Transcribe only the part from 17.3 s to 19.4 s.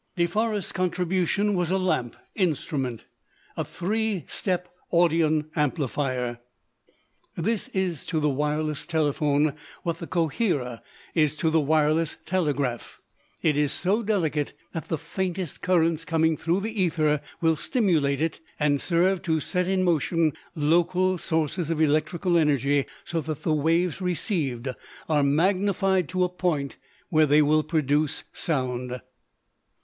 will stimulate it and serve to